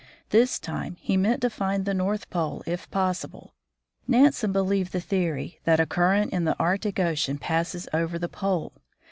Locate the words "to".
1.43-1.49